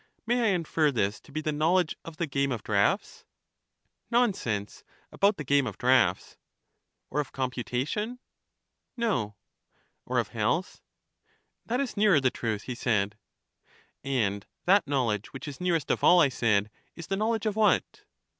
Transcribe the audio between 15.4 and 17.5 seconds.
is nearest of all, I said, is the knowledge